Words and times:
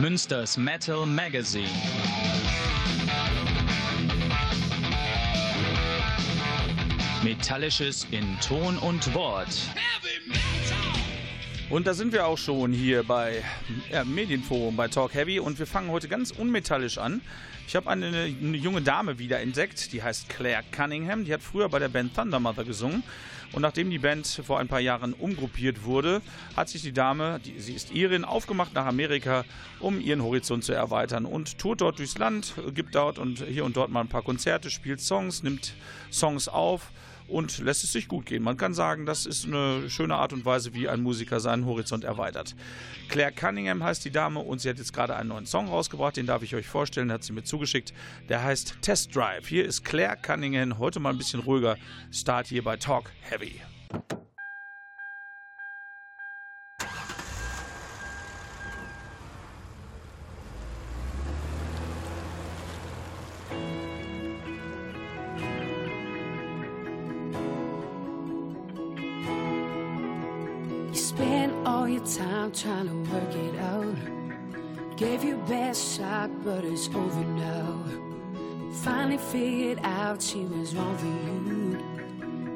Münsters 0.00 0.56
Metal 0.56 1.06
Magazine. 1.06 1.68
Metallisches 7.22 8.06
in 8.10 8.38
Ton 8.40 8.78
und 8.78 9.12
Wort. 9.14 9.48
Und 11.70 11.86
da 11.86 11.92
sind 11.92 12.12
wir 12.12 12.26
auch 12.26 12.38
schon 12.38 12.72
hier 12.72 13.02
bei 13.02 13.42
ja, 13.92 14.04
Medienforum 14.04 14.74
bei 14.76 14.88
Talk 14.88 15.12
Heavy 15.12 15.38
und 15.38 15.58
wir 15.58 15.66
fangen 15.66 15.90
heute 15.90 16.08
ganz 16.08 16.30
unmetallisch 16.30 16.96
an. 16.96 17.20
Ich 17.66 17.76
habe 17.76 17.90
eine, 17.90 18.06
eine, 18.06 18.56
junge 18.56 18.80
Dame 18.80 19.18
wieder 19.18 19.40
entdeckt, 19.40 19.92
die 19.92 20.02
heißt 20.02 20.30
Claire 20.30 20.62
Cunningham. 20.72 21.26
Die 21.26 21.34
hat 21.34 21.42
früher 21.42 21.68
bei 21.68 21.78
der 21.78 21.90
Band 21.90 22.14
Thunder 22.14 22.40
Mother 22.40 22.64
gesungen. 22.64 23.02
Und 23.52 23.62
nachdem 23.62 23.90
die 23.90 23.98
Band 23.98 24.26
vor 24.26 24.58
ein 24.58 24.68
paar 24.68 24.80
Jahren 24.80 25.14
umgruppiert 25.14 25.84
wurde, 25.84 26.20
hat 26.54 26.68
sich 26.68 26.82
die 26.82 26.92
Dame, 26.92 27.40
die, 27.44 27.58
sie 27.58 27.72
ist 27.72 27.92
Irin, 27.92 28.24
aufgemacht 28.24 28.74
nach 28.74 28.86
Amerika, 28.86 29.44
um 29.80 30.00
ihren 30.00 30.22
Horizont 30.22 30.64
zu 30.64 30.72
erweitern 30.72 31.24
und 31.24 31.58
tourt 31.58 31.80
dort 31.80 31.98
durchs 31.98 32.18
Land, 32.18 32.54
gibt 32.74 32.94
dort 32.94 33.18
und 33.18 33.42
hier 33.42 33.64
und 33.64 33.76
dort 33.76 33.90
mal 33.90 34.00
ein 34.00 34.08
paar 34.08 34.22
Konzerte, 34.22 34.70
spielt 34.70 35.00
Songs, 35.00 35.42
nimmt 35.42 35.74
Songs 36.10 36.48
auf 36.48 36.90
und 37.28 37.58
lässt 37.58 37.84
es 37.84 37.92
sich 37.92 38.08
gut 38.08 38.26
gehen. 38.26 38.42
Man 38.42 38.56
kann 38.56 38.74
sagen, 38.74 39.06
das 39.06 39.26
ist 39.26 39.46
eine 39.46 39.88
schöne 39.88 40.16
Art 40.16 40.32
und 40.32 40.44
Weise, 40.44 40.74
wie 40.74 40.88
ein 40.88 41.02
Musiker 41.02 41.40
seinen 41.40 41.66
Horizont 41.66 42.04
erweitert. 42.04 42.56
Claire 43.08 43.32
Cunningham 43.32 43.82
heißt 43.82 44.04
die 44.04 44.10
Dame 44.10 44.40
und 44.40 44.60
sie 44.60 44.68
hat 44.68 44.78
jetzt 44.78 44.92
gerade 44.92 45.16
einen 45.16 45.28
neuen 45.28 45.46
Song 45.46 45.68
rausgebracht, 45.68 46.16
den 46.16 46.26
darf 46.26 46.42
ich 46.42 46.54
euch 46.54 46.66
vorstellen, 46.66 47.12
hat 47.12 47.24
sie 47.24 47.32
mir 47.32 47.44
zugeschickt. 47.44 47.92
Der 48.28 48.42
heißt 48.42 48.76
Test 48.82 49.14
Drive. 49.14 49.46
Hier 49.48 49.64
ist 49.64 49.84
Claire 49.84 50.16
Cunningham, 50.16 50.78
heute 50.78 51.00
mal 51.00 51.10
ein 51.10 51.18
bisschen 51.18 51.40
ruhiger. 51.40 51.76
Start 52.10 52.46
hier 52.46 52.64
bei 52.64 52.76
Talk 52.76 53.10
Heavy. 53.20 53.60
Time 72.00 72.52
trying 72.52 72.88
to 72.88 73.12
work 73.12 73.34
it 73.34 73.58
out. 73.60 74.96
Gave 74.96 75.24
your 75.24 75.38
best 75.46 75.96
shot, 75.96 76.30
but 76.44 76.64
it's 76.64 76.88
over 76.88 77.24
now. 77.24 77.80
Finally 78.82 79.18
figured 79.18 79.80
out 79.82 80.22
she 80.22 80.44
was 80.44 80.74
wrong 80.74 80.96
for 80.96 81.06
you. 81.06 81.48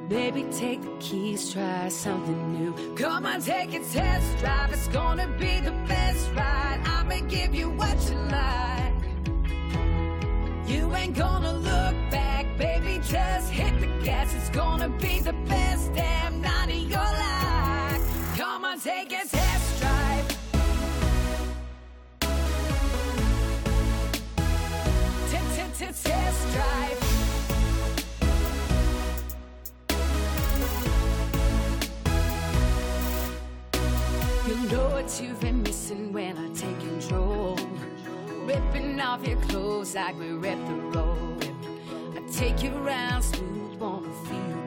Baby, 0.09 0.45
take 0.53 0.83
the 0.83 0.95
keys, 1.01 1.53
try 1.53 1.89
something 1.89 2.53
new. 2.53 2.95
Come 2.97 3.25
on, 3.25 3.41
take 3.41 3.73
a 3.73 3.79
test 3.85 4.39
drive. 4.39 4.73
It's 4.73 4.89
gonna 4.89 5.27
be 5.39 5.61
the 5.61 5.73
best 5.89 6.31
ride. 6.35 6.81
I'ma 6.85 7.21
give 7.29 7.55
you 7.55 7.71
what 7.71 7.97
you 8.11 8.17
like. 8.17 8.93
You 10.67 10.95
ain't 10.95 11.17
gonna 11.17 11.55
look 11.55 11.95
back, 12.11 12.47
baby. 12.59 13.01
Just 13.05 13.51
hit 13.51 13.81
the 13.81 13.87
gas. 14.05 14.35
It's 14.35 14.51
gonna 14.51 14.89
be 14.89 15.21
the 15.21 15.33
best 15.49 15.93
damn 15.95 16.41
night 16.43 16.69
of 16.69 16.91
your 16.91 16.99
life. 16.99 18.37
Come 18.37 18.65
on, 18.65 18.79
take 18.81 19.13
a 19.13 19.22
Test 26.03 26.53
drive. 26.53 26.99
You 34.49 34.57
know 34.71 34.89
what 34.91 35.21
you've 35.21 35.41
been 35.41 35.63
missing 35.63 36.13
when 36.13 36.37
I 36.37 36.49
take 36.55 36.79
control. 36.81 37.59
Ripping 38.45 39.01
off 39.01 39.27
your 39.27 39.41
clothes 39.43 39.95
like 39.95 40.19
we 40.19 40.31
rip 40.31 40.59
the 40.67 40.75
road. 40.75 41.47
I 42.17 42.21
take 42.33 42.63
you 42.63 42.73
smooth, 43.21 43.79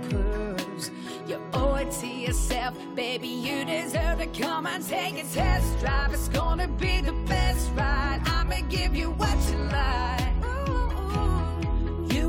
curves. 0.09 0.91
You 1.27 1.39
owe 1.53 1.75
it 1.75 1.91
to 1.99 2.07
yourself, 2.07 2.77
baby. 2.95 3.27
You 3.27 3.65
deserve 3.65 4.19
to 4.19 4.27
come 4.27 4.65
and 4.65 4.87
take 4.87 5.17
a 5.17 5.23
test 5.23 5.79
drive. 5.79 6.13
It's 6.13 6.29
gonna 6.29 6.67
be 6.67 7.01
the 7.01 7.13
best 7.27 7.71
ride. 7.75 8.21
I'ma 8.25 8.61
give 8.69 8.95
you 8.95 9.11
what 9.11 9.37
you 9.49 9.57
like. 9.57 10.34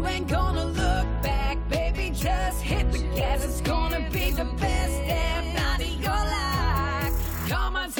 Ain't 0.06 0.28
gonna 0.28 0.64
look 0.66 1.06
back, 1.22 1.58
baby. 1.68 2.10
Just 2.10 2.62
hit 2.62 2.90
the 2.92 2.98
gas. 3.16 3.44
It's 3.44 3.60
gonna 3.60 4.08
be 4.10 4.30
the 4.30 4.44
best 4.44 4.94
damn 5.06 5.54
night 5.54 5.80
of 5.80 6.00
your 6.00 6.10
life. 6.10 7.48
Come 7.48 7.76
on, 7.76 7.90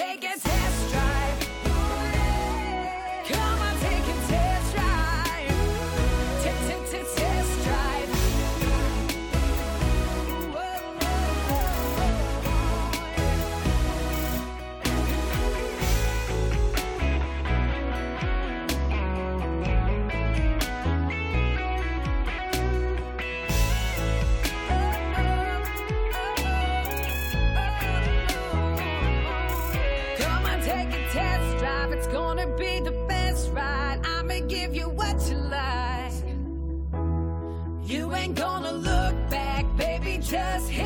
Just 40.29 40.69
hit 40.71 40.86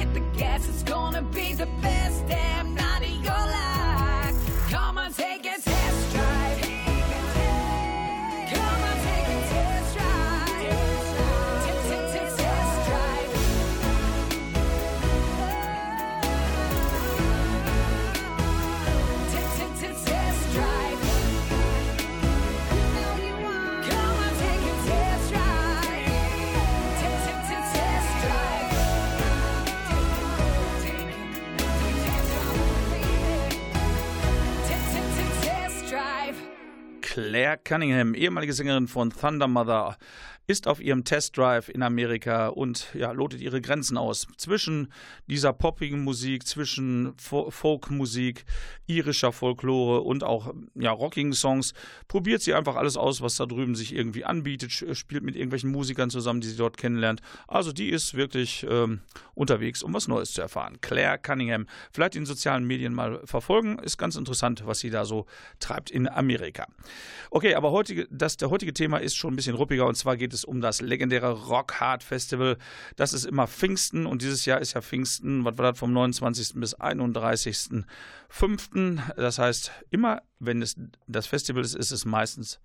Cunningham, 37.70 38.14
ehemalige 38.14 38.52
Sängerin 38.52 38.88
von 38.88 39.12
Thunder 39.12 39.46
Mother, 39.46 39.96
ist 40.50 40.66
auf 40.66 40.80
ihrem 40.80 41.04
Test 41.04 41.36
Drive 41.36 41.68
in 41.68 41.80
Amerika 41.80 42.48
und 42.48 42.88
ja, 42.94 43.12
lotet 43.12 43.40
ihre 43.40 43.60
Grenzen 43.60 43.96
aus. 43.96 44.26
Zwischen 44.36 44.92
dieser 45.28 45.52
poppigen 45.52 46.02
Musik, 46.02 46.44
zwischen 46.44 47.14
Fo- 47.16 47.52
Folkmusik, 47.52 48.44
irischer 48.88 49.30
Folklore 49.30 50.00
und 50.00 50.24
auch 50.24 50.52
ja, 50.74 50.90
rockigen 50.90 51.34
Songs 51.34 51.72
probiert 52.08 52.42
sie 52.42 52.52
einfach 52.52 52.74
alles 52.74 52.96
aus, 52.96 53.22
was 53.22 53.36
da 53.36 53.46
drüben 53.46 53.76
sich 53.76 53.94
irgendwie 53.94 54.24
anbietet, 54.24 54.72
spielt 54.72 55.22
mit 55.22 55.36
irgendwelchen 55.36 55.70
Musikern 55.70 56.10
zusammen, 56.10 56.40
die 56.40 56.48
sie 56.48 56.56
dort 56.56 56.76
kennenlernt. 56.76 57.20
Also 57.46 57.72
die 57.72 57.88
ist 57.88 58.14
wirklich 58.14 58.66
ähm, 58.68 59.02
unterwegs, 59.34 59.84
um 59.84 59.94
was 59.94 60.08
Neues 60.08 60.32
zu 60.32 60.40
erfahren. 60.40 60.78
Claire 60.80 61.16
Cunningham, 61.18 61.68
vielleicht 61.92 62.16
in 62.16 62.26
sozialen 62.26 62.64
Medien 62.64 62.92
mal 62.92 63.20
verfolgen, 63.24 63.78
ist 63.78 63.98
ganz 63.98 64.16
interessant, 64.16 64.66
was 64.66 64.80
sie 64.80 64.90
da 64.90 65.04
so 65.04 65.26
treibt 65.60 65.92
in 65.92 66.08
Amerika. 66.08 66.66
Okay, 67.30 67.54
aber 67.54 67.70
heutige, 67.70 68.08
das, 68.10 68.36
der 68.36 68.50
heutige 68.50 68.74
Thema 68.74 68.98
ist 68.98 69.14
schon 69.14 69.32
ein 69.32 69.36
bisschen 69.36 69.54
ruppiger 69.54 69.86
und 69.86 69.94
zwar 69.94 70.16
geht 70.16 70.34
es 70.34 70.39
um 70.44 70.60
das 70.60 70.80
legendäre 70.80 71.32
Rock 71.32 71.80
Hard 71.80 72.02
Festival. 72.02 72.56
Das 72.96 73.12
ist 73.12 73.24
immer 73.24 73.46
Pfingsten 73.46 74.06
und 74.06 74.22
dieses 74.22 74.44
Jahr 74.44 74.60
ist 74.60 74.74
ja 74.74 74.82
Pfingsten, 74.82 75.44
was 75.44 75.58
war 75.58 75.70
das, 75.70 75.78
vom 75.78 75.92
29. 75.92 76.54
bis 76.54 76.78
31.05. 76.78 79.14
Das 79.16 79.38
heißt, 79.38 79.72
immer 79.90 80.22
wenn 80.38 80.62
es 80.62 80.76
das 81.06 81.26
Festival 81.26 81.62
ist, 81.62 81.74
ist 81.74 81.90
es 81.90 82.04
meistens 82.04 82.60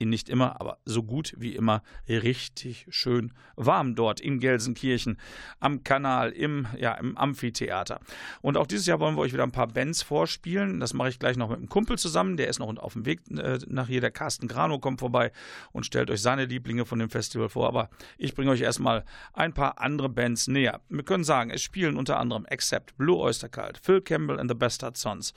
nicht 0.00 0.28
immer, 0.28 0.60
aber 0.60 0.78
so 0.84 1.02
gut 1.02 1.34
wie 1.38 1.54
immer 1.54 1.82
richtig 2.08 2.86
schön 2.90 3.32
warm 3.56 3.94
dort 3.94 4.20
in 4.20 4.40
Gelsenkirchen 4.40 5.18
am 5.60 5.84
Kanal, 5.84 6.30
im, 6.30 6.66
ja, 6.78 6.92
im 6.94 7.16
Amphitheater. 7.16 8.00
Und 8.42 8.56
auch 8.56 8.66
dieses 8.66 8.86
Jahr 8.86 9.00
wollen 9.00 9.16
wir 9.16 9.22
euch 9.22 9.32
wieder 9.32 9.44
ein 9.44 9.52
paar 9.52 9.68
Bands 9.68 10.02
vorspielen. 10.02 10.80
Das 10.80 10.94
mache 10.94 11.08
ich 11.10 11.18
gleich 11.18 11.36
noch 11.36 11.48
mit 11.48 11.58
einem 11.58 11.68
Kumpel 11.68 11.96
zusammen. 11.98 12.36
Der 12.36 12.48
ist 12.48 12.58
noch 12.58 12.76
auf 12.76 12.94
dem 12.94 13.06
Weg 13.06 13.20
äh, 13.30 13.58
nach 13.66 13.88
hier. 13.88 14.00
Der 14.00 14.10
Carsten 14.10 14.48
Grano 14.48 14.78
kommt 14.78 15.00
vorbei 15.00 15.32
und 15.72 15.86
stellt 15.86 16.10
euch 16.10 16.20
seine 16.20 16.46
Lieblinge 16.46 16.84
von 16.84 16.98
dem 16.98 17.10
Festival 17.10 17.48
vor. 17.48 17.68
Aber 17.68 17.88
ich 18.18 18.34
bringe 18.34 18.50
euch 18.50 18.60
erstmal 18.60 19.04
ein 19.32 19.52
paar 19.52 19.80
andere 19.80 20.08
Bands 20.08 20.48
näher. 20.48 20.80
Wir 20.88 21.04
können 21.04 21.24
sagen, 21.24 21.50
es 21.50 21.62
spielen 21.62 21.96
unter 21.96 22.18
anderem 22.18 22.46
Accept, 22.50 22.96
Blue 22.96 23.18
Oyster 23.18 23.48
Cult, 23.48 23.78
Phil 23.78 24.00
Campbell 24.00 24.38
and 24.38 24.50
the 24.50 24.56
Bastard 24.56 24.96
Sons 24.96 25.34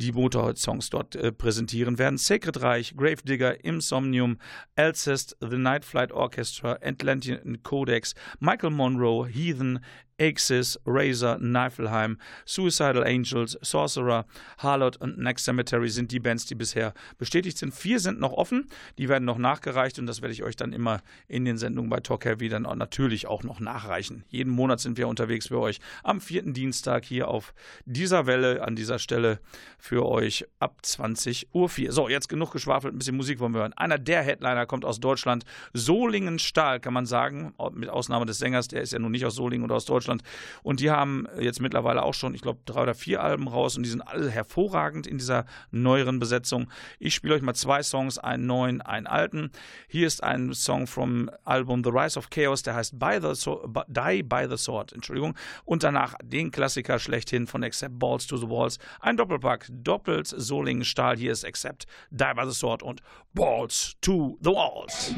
die 0.00 0.12
Motorhead-Songs 0.12 0.90
dort 0.90 1.14
äh, 1.14 1.30
präsentieren 1.30 1.98
werden. 1.98 2.18
Sacred 2.18 2.62
Reich, 2.62 2.94
Gravedigger, 2.96 3.64
Insomnium, 3.64 4.38
Alcest, 4.76 5.36
The 5.40 5.58
Night 5.58 5.84
Flight 5.84 6.12
Orchestra, 6.12 6.78
Atlantean 6.82 7.62
Codex, 7.62 8.14
Michael 8.40 8.70
Monroe, 8.70 9.28
Heathen, 9.28 9.80
Axis, 10.20 10.78
Razor, 10.86 11.38
Niflheim, 11.38 12.18
Suicidal 12.44 13.04
Angels, 13.04 13.58
Sorcerer, 13.62 14.26
Harlot 14.58 14.98
und 14.98 15.18
Next 15.18 15.46
Cemetery 15.46 15.88
sind 15.88 16.12
die 16.12 16.20
Bands, 16.20 16.44
die 16.46 16.54
bisher 16.54 16.92
bestätigt 17.16 17.56
sind. 17.56 17.74
Vier 17.74 17.98
sind 18.00 18.20
noch 18.20 18.32
offen, 18.32 18.68
die 18.98 19.08
werden 19.08 19.24
noch 19.24 19.38
nachgereicht 19.38 19.98
und 19.98 20.06
das 20.06 20.20
werde 20.20 20.34
ich 20.34 20.42
euch 20.42 20.56
dann 20.56 20.72
immer 20.72 21.00
in 21.26 21.44
den 21.44 21.56
Sendungen 21.56 21.88
bei 21.88 22.00
Talk 22.00 22.26
Heavy 22.26 22.48
dann 22.48 22.62
natürlich 22.62 23.26
auch 23.26 23.42
noch 23.42 23.60
nachreichen. 23.60 24.24
Jeden 24.28 24.52
Monat 24.52 24.80
sind 24.80 24.98
wir 24.98 25.08
unterwegs 25.08 25.48
für 25.48 25.58
euch 25.58 25.80
am 26.02 26.20
vierten 26.20 26.52
Dienstag 26.52 27.04
hier 27.04 27.28
auf 27.28 27.54
dieser 27.86 28.26
Welle, 28.26 28.62
an 28.62 28.76
dieser 28.76 28.98
Stelle 28.98 29.40
für 29.78 30.06
euch 30.06 30.46
ab 30.58 30.80
20.04 30.84 31.46
Uhr. 31.52 31.92
So, 31.92 32.08
jetzt 32.08 32.28
genug 32.28 32.52
geschwafelt, 32.52 32.94
ein 32.94 32.98
bisschen 32.98 33.16
Musik 33.16 33.40
wollen 33.40 33.54
wir 33.54 33.60
hören. 33.60 33.72
Einer 33.72 33.98
der 33.98 34.22
Headliner 34.22 34.66
kommt 34.66 34.84
aus 34.84 35.00
Deutschland, 35.00 35.44
Solingen 35.72 36.38
Stahl, 36.38 36.78
kann 36.78 36.92
man 36.92 37.06
sagen, 37.06 37.54
mit 37.72 37.88
Ausnahme 37.88 38.26
des 38.26 38.38
Sängers, 38.38 38.68
der 38.68 38.82
ist 38.82 38.92
ja 38.92 38.98
nun 38.98 39.12
nicht 39.12 39.24
aus 39.24 39.36
Solingen 39.36 39.64
oder 39.64 39.76
aus 39.76 39.86
Deutschland 39.86 40.09
Deutschland. 40.10 40.22
Und 40.62 40.80
die 40.80 40.90
haben 40.90 41.26
jetzt 41.38 41.60
mittlerweile 41.60 42.02
auch 42.02 42.14
schon, 42.14 42.34
ich 42.34 42.42
glaube, 42.42 42.60
drei 42.64 42.82
oder 42.82 42.94
vier 42.94 43.22
Alben 43.22 43.48
raus 43.48 43.76
und 43.76 43.84
die 43.84 43.90
sind 43.90 44.02
alle 44.02 44.30
hervorragend 44.30 45.06
in 45.06 45.18
dieser 45.18 45.44
neueren 45.70 46.18
Besetzung. 46.18 46.70
Ich 46.98 47.14
spiele 47.14 47.34
euch 47.34 47.42
mal 47.42 47.54
zwei 47.54 47.82
Songs, 47.82 48.18
einen 48.18 48.46
neuen, 48.46 48.80
einen 48.80 49.06
alten. 49.06 49.50
Hier 49.88 50.06
ist 50.06 50.22
ein 50.22 50.52
Song 50.52 50.86
vom 50.86 51.30
Album 51.44 51.82
The 51.84 51.90
Rise 51.90 52.18
of 52.18 52.30
Chaos, 52.30 52.62
der 52.62 52.74
heißt 52.74 52.98
by 52.98 53.18
the 53.20 53.34
so 53.34 53.66
Die 53.88 54.22
by 54.22 54.46
the 54.48 54.56
Sword, 54.56 54.92
Entschuldigung. 54.92 55.34
Und 55.64 55.82
danach 55.82 56.14
den 56.22 56.50
Klassiker 56.50 56.98
schlechthin 56.98 57.46
von 57.46 57.64
Accept 57.64 57.98
Balls 57.98 58.26
to 58.26 58.36
the 58.36 58.48
Walls. 58.48 58.78
Ein 59.00 59.16
Doppelpack, 59.16 59.66
doppelt 59.70 60.26
Solingen 60.26 60.84
Stahl. 60.84 61.16
Hier 61.16 61.32
ist 61.32 61.44
Accept 61.44 61.86
Die 62.10 62.32
by 62.34 62.44
the 62.44 62.54
Sword 62.54 62.82
und 62.82 63.00
Balls 63.34 63.96
to 64.00 64.38
the 64.42 64.50
Walls. 64.50 65.14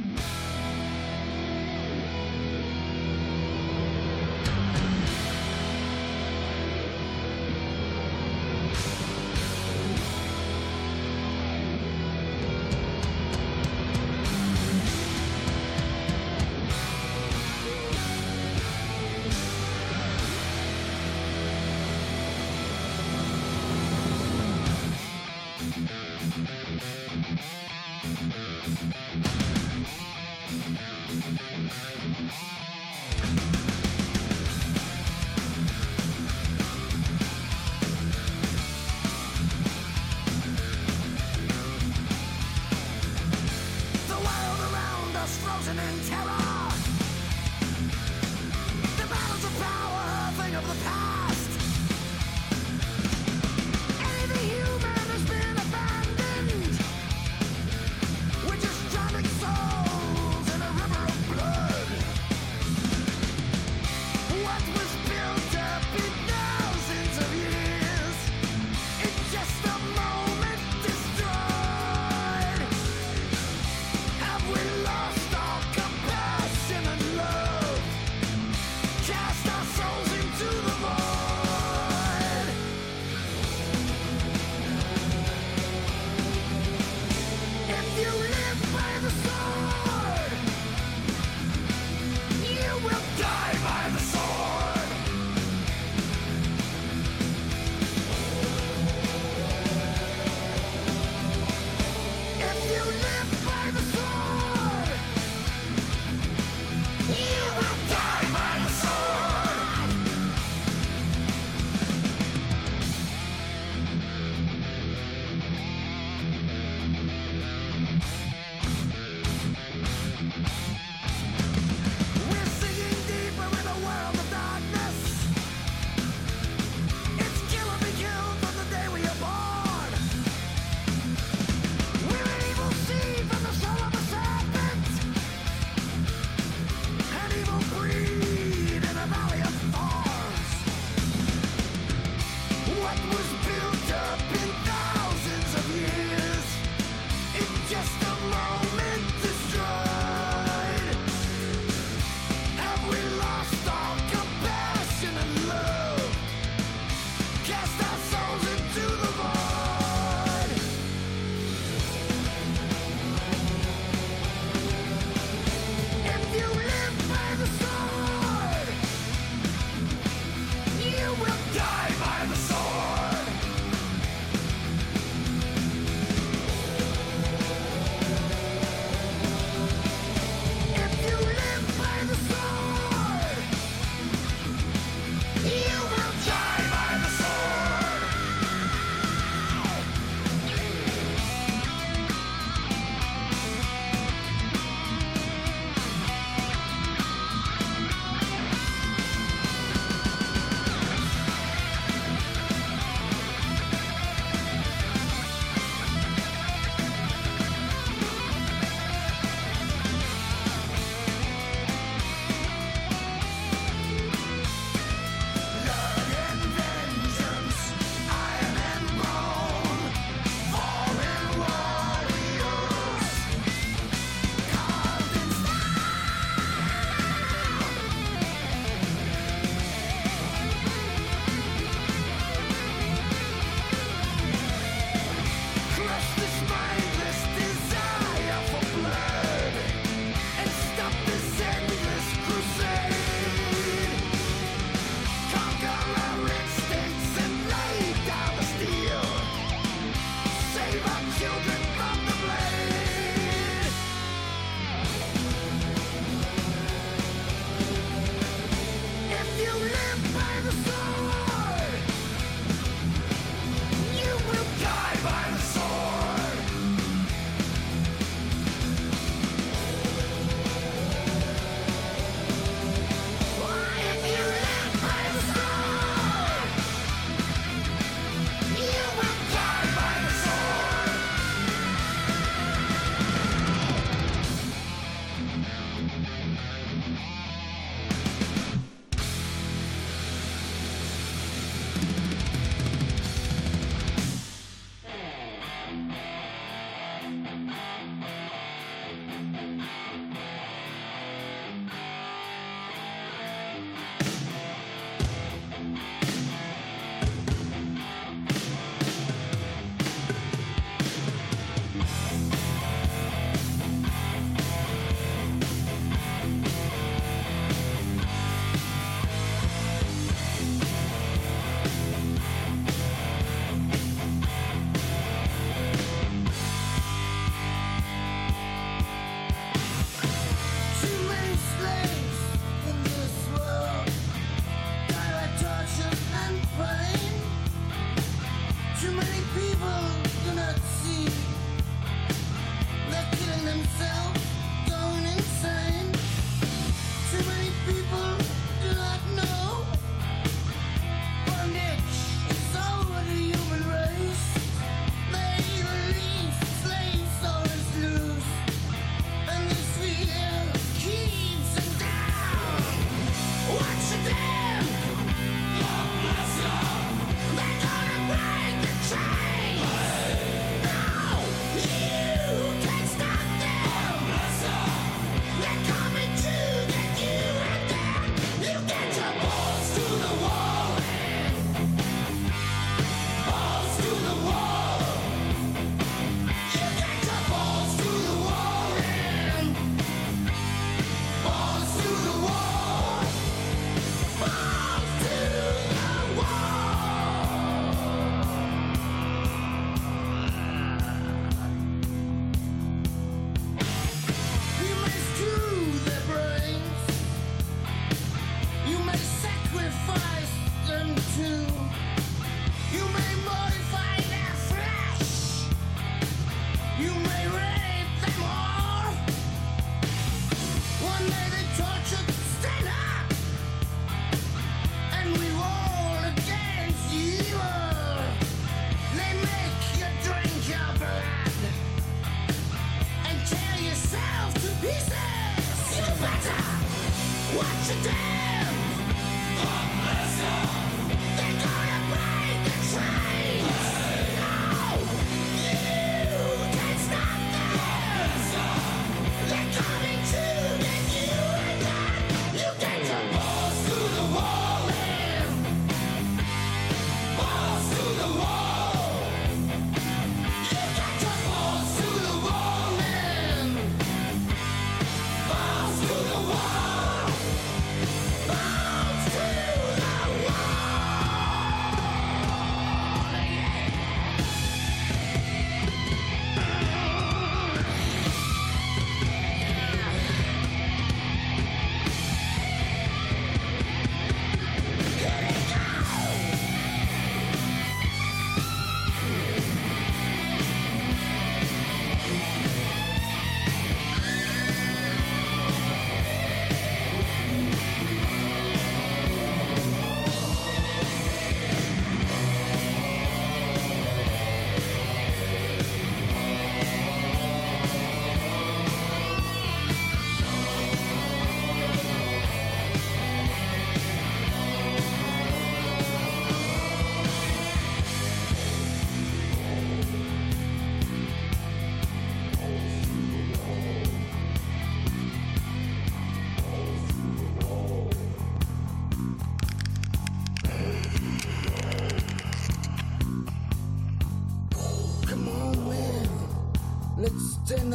The 537.52 537.68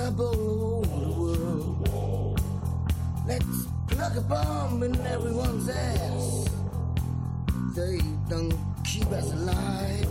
world. 1.15 2.41
Let's 3.27 3.67
plug 3.87 4.17
a 4.17 4.21
bomb 4.21 4.81
in 4.81 4.99
everyone's 5.05 5.69
ass. 5.69 6.47
They 7.75 7.99
don't 8.27 8.57
keep 8.83 9.05
us 9.11 9.31
alive. 9.33 10.09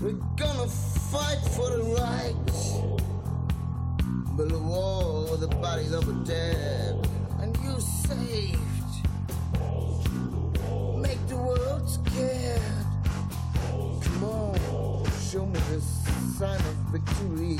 We're 0.00 0.12
gonna 0.36 0.66
fight 0.66 1.42
for 1.54 1.68
the 1.68 1.82
right. 2.00 2.34
Build 4.34 4.52
a 4.52 4.58
wall 4.60 5.28
with 5.30 5.40
the 5.40 5.48
bodies 5.48 5.92
of 5.92 6.06
the 6.06 6.14
dead. 6.24 7.06
And 7.40 7.54
you 7.58 7.78
saved. 7.80 8.58
Make 10.96 11.20
the 11.28 11.36
world 11.36 11.86
scared. 11.86 12.62
Come 14.02 14.24
on, 14.24 15.04
show 15.30 15.44
me 15.44 15.60
the 15.70 16.05
sign 16.38 16.60
of 16.60 16.74
victory. 16.92 17.56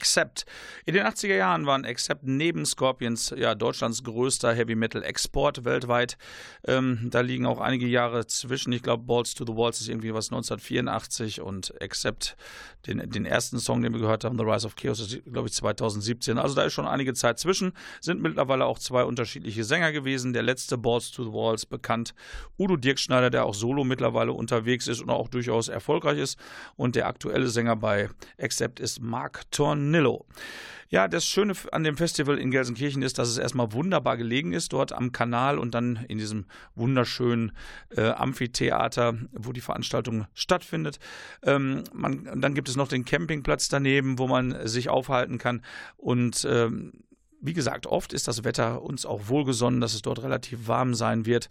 Accept. 0.00 0.46
In 0.86 0.94
den 0.94 1.04
80er 1.04 1.36
Jahren 1.36 1.66
waren 1.66 1.84
Accept 1.84 2.22
neben 2.24 2.64
Scorpions 2.64 3.34
ja 3.36 3.54
Deutschlands 3.54 4.02
größter 4.02 4.54
Heavy 4.54 4.74
Metal 4.74 5.02
Export 5.02 5.66
weltweit. 5.66 6.16
Ähm, 6.66 7.08
da 7.10 7.20
liegen 7.20 7.44
auch 7.44 7.60
einige 7.60 7.86
Jahre 7.86 8.26
zwischen. 8.26 8.72
Ich 8.72 8.82
glaube, 8.82 9.04
Balls 9.04 9.34
to 9.34 9.44
the 9.44 9.54
Walls 9.54 9.80
ist 9.82 9.88
irgendwie 9.88 10.14
was 10.14 10.28
1984 10.32 11.42
und 11.42 11.74
Accept, 11.82 12.36
den, 12.86 13.10
den 13.10 13.26
ersten 13.26 13.58
Song, 13.58 13.82
den 13.82 13.92
wir 13.92 14.00
gehört 14.00 14.24
haben, 14.24 14.38
The 14.38 14.44
Rise 14.44 14.66
of 14.66 14.74
Chaos, 14.74 15.00
ist 15.00 15.22
glaube 15.30 15.48
ich 15.48 15.54
2017. 15.54 16.38
Also 16.38 16.54
da 16.54 16.62
ist 16.62 16.72
schon 16.72 16.86
einige 16.86 17.12
Zeit 17.12 17.38
zwischen. 17.38 17.72
Sind 18.00 18.22
mittlerweile 18.22 18.64
auch 18.64 18.78
zwei 18.78 19.04
unterschiedliche 19.04 19.64
Sänger 19.64 19.92
gewesen. 19.92 20.32
Der 20.32 20.42
letzte 20.42 20.78
Balls 20.78 21.10
to 21.10 21.24
the 21.24 21.32
Walls 21.32 21.66
bekannt, 21.66 22.14
Udo 22.58 22.78
Dirkschneider, 22.78 23.28
der 23.28 23.44
auch 23.44 23.54
solo 23.54 23.84
mittlerweile 23.84 24.32
unterwegs 24.32 24.88
ist 24.88 25.02
und 25.02 25.10
auch 25.10 25.28
durchaus 25.28 25.68
erfolgreich 25.68 26.18
ist. 26.18 26.38
Und 26.76 26.96
der 26.96 27.06
aktuelle 27.06 27.48
Sänger 27.48 27.76
bei 27.76 28.08
Accept 28.38 28.80
ist 28.80 29.02
Mark 29.02 29.42
Tornillo. 29.90 30.24
Ja, 30.88 31.06
das 31.06 31.24
Schöne 31.24 31.52
an 31.70 31.84
dem 31.84 31.96
Festival 31.96 32.36
in 32.38 32.50
Gelsenkirchen 32.50 33.02
ist, 33.02 33.18
dass 33.18 33.28
es 33.28 33.38
erstmal 33.38 33.72
wunderbar 33.72 34.16
gelegen 34.16 34.52
ist, 34.52 34.72
dort 34.72 34.92
am 34.92 35.12
Kanal 35.12 35.58
und 35.58 35.72
dann 35.72 36.04
in 36.08 36.18
diesem 36.18 36.46
wunderschönen 36.74 37.52
äh, 37.96 38.08
Amphitheater, 38.08 39.14
wo 39.30 39.52
die 39.52 39.60
Veranstaltung 39.60 40.26
stattfindet. 40.34 40.98
Ähm, 41.44 41.84
man, 41.92 42.40
dann 42.40 42.54
gibt 42.54 42.68
es 42.68 42.74
noch 42.74 42.88
den 42.88 43.04
Campingplatz 43.04 43.68
daneben, 43.68 44.18
wo 44.18 44.26
man 44.26 44.66
sich 44.66 44.88
aufhalten 44.88 45.38
kann 45.38 45.62
und 45.96 46.44
ähm, 46.48 46.92
wie 47.40 47.52
gesagt, 47.52 47.86
oft 47.86 48.12
ist 48.12 48.28
das 48.28 48.44
Wetter 48.44 48.82
uns 48.82 49.06
auch 49.06 49.28
wohlgesonnen, 49.28 49.80
dass 49.80 49.94
es 49.94 50.02
dort 50.02 50.22
relativ 50.22 50.68
warm 50.68 50.94
sein 50.94 51.26
wird. 51.26 51.48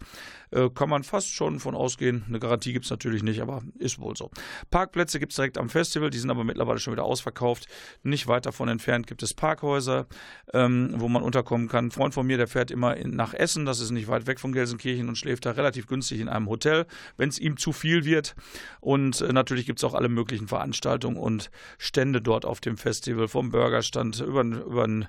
Äh, 0.52 0.68
kann 0.70 0.88
man 0.88 1.04
fast 1.04 1.32
schon 1.32 1.60
von 1.60 1.74
ausgehen. 1.74 2.24
Eine 2.28 2.40
Garantie 2.40 2.72
gibt 2.72 2.84
es 2.84 2.90
natürlich 2.90 3.22
nicht, 3.22 3.40
aber 3.40 3.62
ist 3.78 3.98
wohl 3.98 4.16
so. 4.16 4.30
Parkplätze 4.70 5.20
gibt 5.20 5.32
es 5.32 5.36
direkt 5.36 5.58
am 5.58 5.68
Festival, 5.68 6.10
die 6.10 6.18
sind 6.18 6.30
aber 6.30 6.44
mittlerweile 6.44 6.78
schon 6.78 6.92
wieder 6.92 7.04
ausverkauft. 7.04 7.66
Nicht 8.02 8.26
weit 8.26 8.46
davon 8.46 8.68
entfernt 8.68 9.06
gibt 9.06 9.22
es 9.22 9.34
Parkhäuser, 9.34 10.06
ähm, 10.52 10.94
wo 10.96 11.08
man 11.08 11.22
unterkommen 11.22 11.68
kann. 11.68 11.86
Ein 11.86 11.90
Freund 11.90 12.14
von 12.14 12.26
mir, 12.26 12.36
der 12.36 12.48
fährt 12.48 12.70
immer 12.70 12.96
in, 12.96 13.14
nach 13.14 13.34
Essen, 13.34 13.64
das 13.64 13.80
ist 13.80 13.90
nicht 13.90 14.08
weit 14.08 14.26
weg 14.26 14.40
von 14.40 14.52
Gelsenkirchen 14.52 15.08
und 15.08 15.16
schläft 15.16 15.46
da 15.46 15.52
relativ 15.52 15.86
günstig 15.86 16.20
in 16.20 16.28
einem 16.28 16.48
Hotel, 16.48 16.86
wenn 17.16 17.28
es 17.28 17.38
ihm 17.38 17.56
zu 17.56 17.72
viel 17.72 18.04
wird. 18.04 18.34
Und 18.80 19.20
äh, 19.20 19.32
natürlich 19.32 19.66
gibt 19.66 19.78
es 19.78 19.84
auch 19.84 19.94
alle 19.94 20.08
möglichen 20.08 20.48
Veranstaltungen 20.48 21.16
und 21.16 21.50
Stände 21.78 22.20
dort 22.20 22.44
auf 22.44 22.60
dem 22.60 22.76
Festival, 22.76 23.28
vom 23.28 23.50
Burgerstand 23.50 24.20
über, 24.20 24.42
über 24.42 24.84
einen 24.84 25.08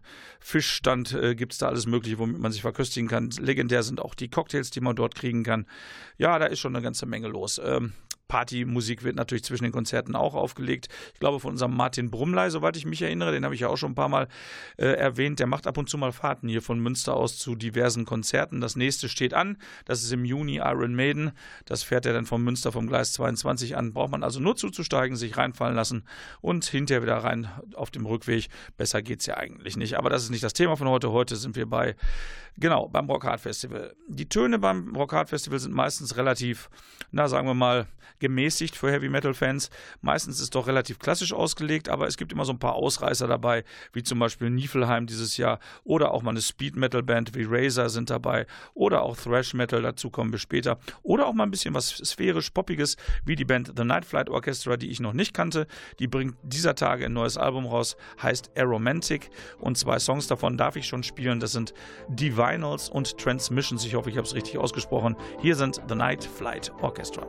Fischstand 0.71 1.13
äh, 1.13 1.35
gibt 1.35 1.51
es 1.51 1.57
da 1.57 1.67
alles 1.67 1.85
Mögliche, 1.85 2.17
womit 2.17 2.39
man 2.39 2.53
sich 2.53 2.61
verköstigen 2.61 3.09
kann. 3.09 3.29
Legendär 3.31 3.83
sind 3.83 3.99
auch 3.99 4.15
die 4.15 4.29
Cocktails, 4.29 4.71
die 4.71 4.79
man 4.79 4.95
dort 4.95 5.15
kriegen 5.15 5.43
kann. 5.43 5.65
Ja, 6.17 6.39
da 6.39 6.45
ist 6.45 6.59
schon 6.59 6.73
eine 6.73 6.81
ganze 6.81 7.05
Menge 7.05 7.27
los. 7.27 7.59
Ähm, 7.63 7.91
Partymusik 8.31 9.03
wird 9.03 9.17
natürlich 9.17 9.43
zwischen 9.43 9.65
den 9.65 9.73
Konzerten 9.73 10.15
auch 10.15 10.35
aufgelegt. 10.35 10.87
Ich 11.13 11.19
glaube 11.19 11.41
von 11.41 11.51
unserem 11.51 11.75
Martin 11.75 12.09
Brummlei, 12.09 12.49
soweit 12.49 12.77
ich 12.77 12.85
mich 12.85 13.01
erinnere, 13.01 13.33
den 13.33 13.43
habe 13.43 13.53
ich 13.53 13.59
ja 13.59 13.67
auch 13.67 13.75
schon 13.75 13.91
ein 13.91 13.95
paar 13.95 14.07
Mal 14.07 14.29
äh, 14.77 14.85
erwähnt. 14.85 15.39
Der 15.39 15.47
macht 15.47 15.67
ab 15.67 15.77
und 15.77 15.89
zu 15.89 15.97
mal 15.97 16.13
Fahrten 16.13 16.47
hier 16.47 16.61
von 16.61 16.79
Münster 16.79 17.13
aus 17.13 17.37
zu 17.37 17.55
diversen 17.55 18.05
Konzerten. 18.05 18.61
Das 18.61 18.77
nächste 18.77 19.09
steht 19.09 19.33
an. 19.33 19.57
Das 19.83 20.01
ist 20.01 20.13
im 20.13 20.23
Juni 20.23 20.61
Iron 20.63 20.95
Maiden. 20.95 21.31
Das 21.65 21.83
fährt 21.83 22.05
er 22.05 22.13
dann 22.13 22.25
von 22.25 22.41
Münster 22.41 22.71
vom 22.71 22.87
Gleis 22.87 23.11
22 23.11 23.75
an. 23.75 23.91
Braucht 23.91 24.11
man 24.11 24.23
also 24.23 24.39
nur 24.39 24.55
zuzusteigen, 24.55 25.17
sich 25.17 25.35
reinfallen 25.35 25.75
lassen 25.75 26.05
und 26.39 26.63
hinterher 26.63 27.01
wieder 27.01 27.17
rein 27.17 27.49
auf 27.75 27.91
dem 27.91 28.05
Rückweg. 28.05 28.47
Besser 28.77 29.01
geht 29.01 29.19
es 29.19 29.25
ja 29.25 29.35
eigentlich 29.35 29.75
nicht. 29.75 29.97
Aber 29.97 30.09
das 30.09 30.23
ist 30.23 30.29
nicht 30.29 30.43
das 30.45 30.53
Thema 30.53 30.77
von 30.77 30.87
heute. 30.87 31.11
Heute 31.11 31.35
sind 31.35 31.57
wir 31.57 31.65
bei, 31.65 31.97
genau, 32.57 32.87
beim 32.87 33.09
Rockhard 33.09 33.41
Festival. 33.41 33.93
Die 34.07 34.29
Töne 34.29 34.57
beim 34.57 34.95
Rockhard 34.95 35.27
Festival 35.27 35.59
sind 35.59 35.73
meistens 35.73 36.15
relativ, 36.15 36.69
na 37.11 37.27
sagen 37.27 37.45
wir 37.45 37.55
mal, 37.55 37.87
gemäßigt 38.21 38.77
für 38.77 38.89
Heavy 38.89 39.09
Metal 39.09 39.33
Fans. 39.33 39.69
Meistens 39.99 40.35
ist 40.35 40.43
es 40.43 40.49
doch 40.51 40.67
relativ 40.67 40.99
klassisch 40.99 41.33
ausgelegt, 41.33 41.89
aber 41.89 42.07
es 42.07 42.15
gibt 42.15 42.31
immer 42.31 42.45
so 42.45 42.53
ein 42.53 42.59
paar 42.59 42.75
Ausreißer 42.75 43.27
dabei, 43.27 43.65
wie 43.91 44.03
zum 44.03 44.19
Beispiel 44.19 44.49
Niflheim 44.49 45.07
dieses 45.07 45.35
Jahr 45.35 45.59
oder 45.83 46.13
auch 46.13 46.21
mal 46.21 46.31
eine 46.31 46.41
Speed 46.41 46.77
Metal 46.77 47.03
Band 47.03 47.35
wie 47.35 47.45
Razor 47.45 47.89
sind 47.89 48.09
dabei 48.09 48.45
oder 48.73 49.01
auch 49.01 49.17
Thrash 49.17 49.53
Metal, 49.53 49.81
dazu 49.81 50.09
kommen 50.09 50.31
wir 50.31 50.39
später. 50.39 50.79
Oder 51.03 51.27
auch 51.27 51.33
mal 51.33 51.43
ein 51.43 51.51
bisschen 51.51 51.73
was 51.73 51.89
sphärisch 51.89 52.51
Poppiges, 52.51 52.95
wie 53.25 53.35
die 53.35 53.45
Band 53.45 53.73
The 53.75 53.83
Night 53.83 54.05
Flight 54.05 54.29
Orchestra, 54.29 54.77
die 54.77 54.89
ich 54.89 54.99
noch 54.99 55.13
nicht 55.13 55.33
kannte. 55.33 55.67
Die 55.99 56.07
bringt 56.07 56.35
dieser 56.43 56.75
Tage 56.75 57.05
ein 57.05 57.13
neues 57.13 57.37
Album 57.37 57.65
raus, 57.65 57.97
heißt 58.21 58.51
Aromantic 58.57 59.29
und 59.59 59.77
zwei 59.77 59.99
Songs 59.99 60.27
davon 60.27 60.57
darf 60.57 60.75
ich 60.75 60.85
schon 60.85 61.03
spielen. 61.03 61.39
Das 61.39 61.51
sind 61.51 61.73
Divinals 62.07 62.89
und 62.89 63.17
Transmissions. 63.17 63.83
Ich 63.83 63.95
hoffe, 63.95 64.09
ich 64.09 64.17
habe 64.17 64.27
es 64.27 64.35
richtig 64.35 64.57
ausgesprochen. 64.57 65.15
Hier 65.41 65.55
sind 65.55 65.81
The 65.89 65.95
Night 65.95 66.23
Flight 66.23 66.71
Orchestra. 66.81 67.25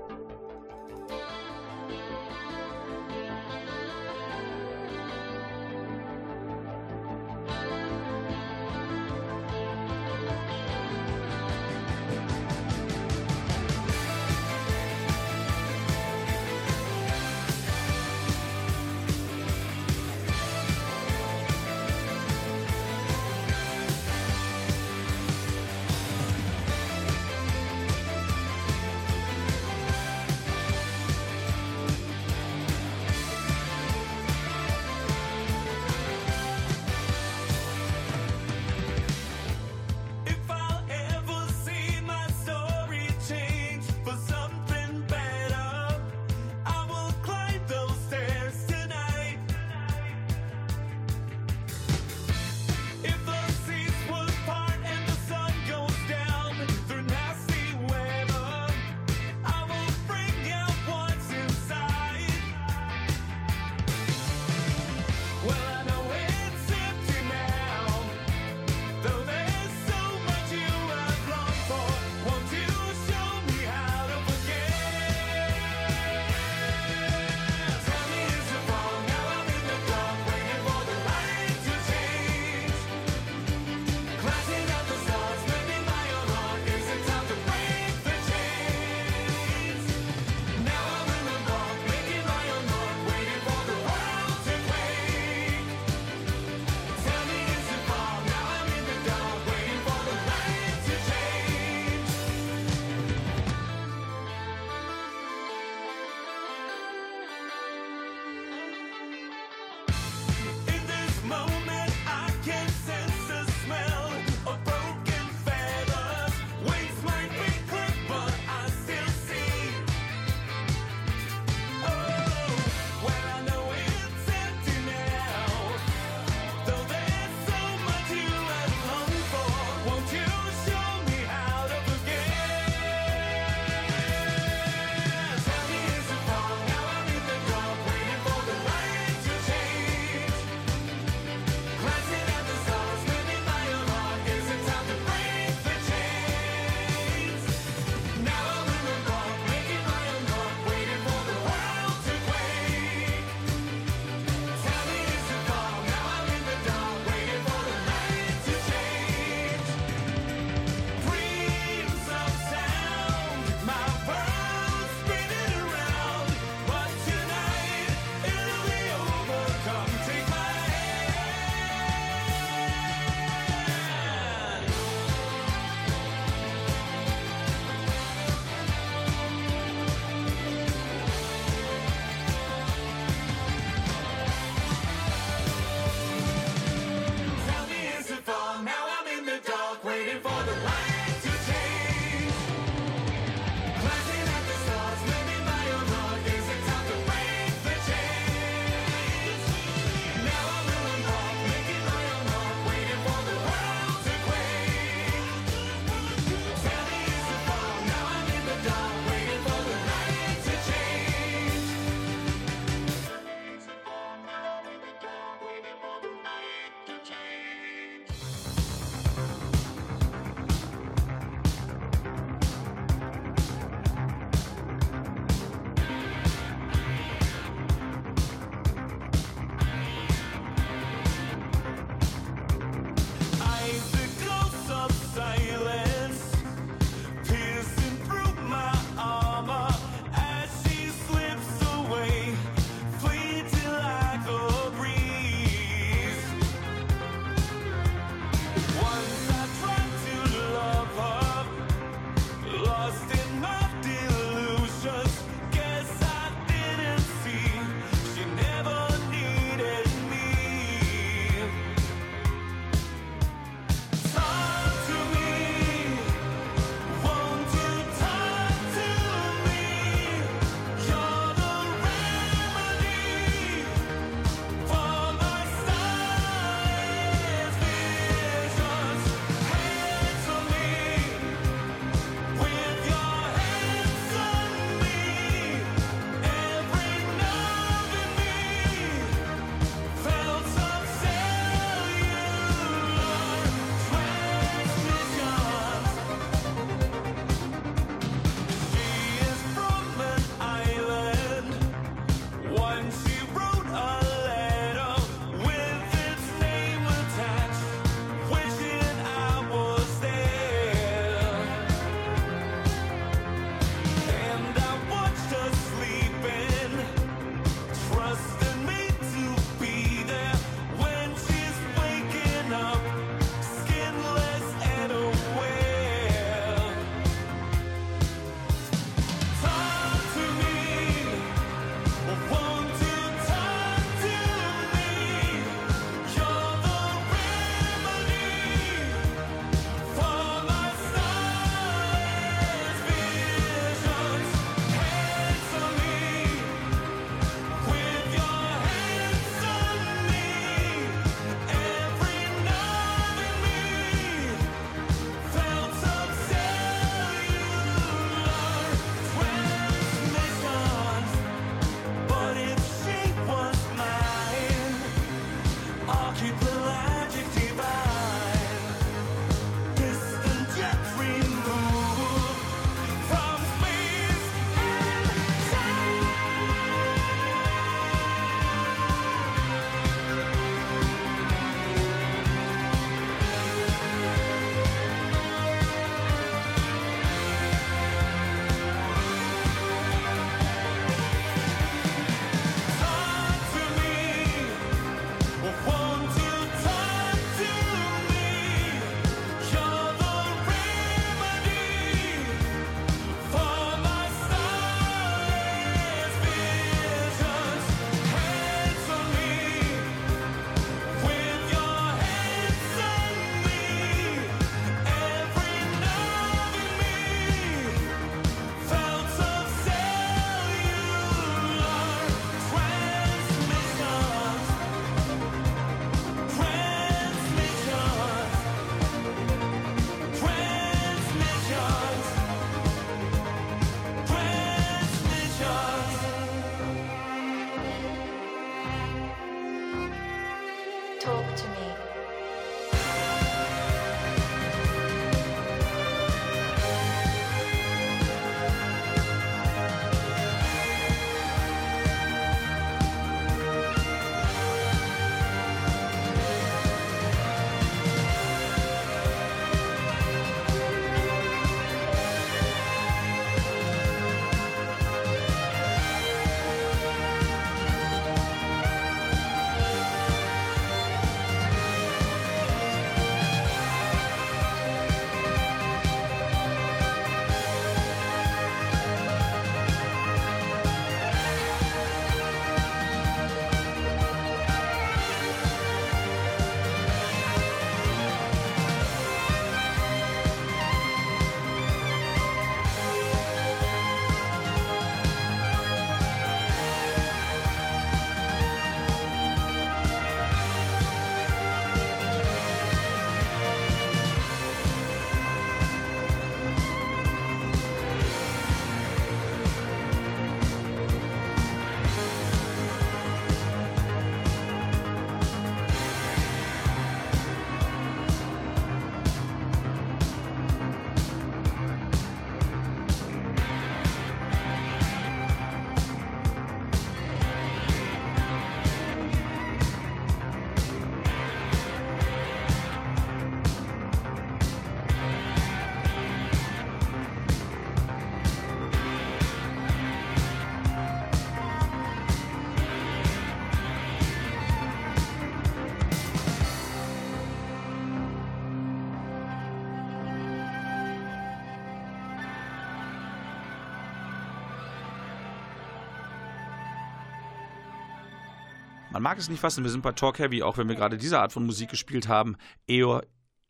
Man 558.92 559.02
mag 559.02 559.16
es 559.16 559.31
nicht 559.31 559.40
fassen, 559.40 559.64
wir 559.64 559.70
sind 559.70 559.81
bei 559.81 559.92
Talk 559.92 560.18
Heavy, 560.18 560.42
auch 560.42 560.59
wenn 560.59 560.68
wir 560.68 560.74
gerade 560.74 560.98
diese 560.98 561.18
Art 561.18 561.33
von 561.33 561.46
Musik 561.46 561.70
gespielt 561.70 562.09
haben. 562.09 562.37
Eher, 562.66 563.02